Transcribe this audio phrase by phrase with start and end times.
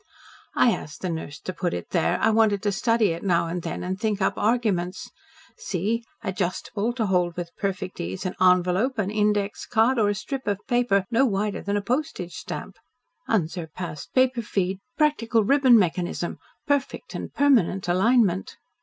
[0.55, 2.17] "I asked the nurse to put it there.
[2.19, 5.11] I wanted to study it now and then and think up arguments.
[5.57, 10.47] See adjustable to hold with perfect ease an envelope, an index card, or a strip
[10.47, 12.77] of paper no wider than a postage stamp.
[13.27, 18.57] Unsurpassed paper feed, practical ribbon mechanism perfect and permanent alignment."